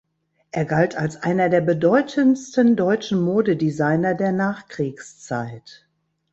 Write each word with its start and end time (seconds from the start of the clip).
Er 0.49 0.65
galt 0.65 0.95
als 0.97 1.21
einer 1.21 1.47
der 1.47 1.61
bedeutendsten 1.61 2.75
deutschen 2.75 3.21
Modedesigner 3.21 4.15
der 4.15 4.31
Nachkriegszeit. 4.31 5.87